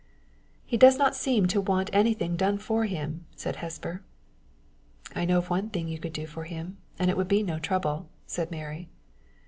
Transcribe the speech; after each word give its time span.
"He 0.65 0.77
does 0.77 0.97
not 0.97 1.15
seem 1.15 1.45
to 1.49 1.61
want 1.61 1.91
anything 1.93 2.35
done 2.35 2.57
for 2.57 2.85
him," 2.85 3.27
said 3.35 3.57
Hesper. 3.57 4.01
"I 5.13 5.25
know 5.25 5.41
one 5.41 5.69
thing 5.69 5.87
you 5.87 5.99
could 5.99 6.11
do 6.13 6.25
for 6.25 6.45
him, 6.45 6.77
and 6.97 7.11
it 7.11 7.15
would 7.17 7.27
be 7.27 7.43
no 7.43 7.59
trouble," 7.59 8.09
said 8.25 8.49
Mary. 8.49 8.89